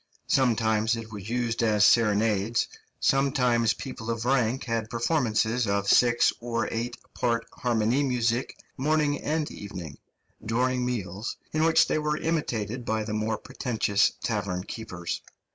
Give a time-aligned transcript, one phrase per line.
[0.25, 2.67] Sometimes it was used as serenades,
[2.99, 9.99] sometimes people of rank had performances of six or eight part harmoniemusik morning and evening,
[10.43, 15.21] during meals, in which they were imitated by the more pretentious tavern keepers.